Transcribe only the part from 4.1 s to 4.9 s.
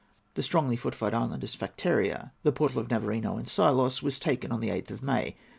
taken on the 8th